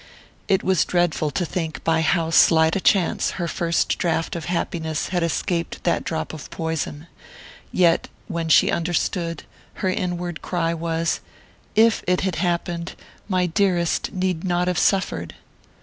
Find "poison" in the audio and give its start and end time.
6.49-7.05